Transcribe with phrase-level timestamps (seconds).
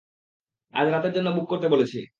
[0.73, 1.99] আজ রাতের জন্য বুক করতে বলেছি।